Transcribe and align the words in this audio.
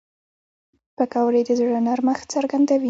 پکورې 0.97 1.41
د 1.47 1.49
زړه 1.59 1.79
نرمښت 1.87 2.25
څرګندوي 2.35 2.79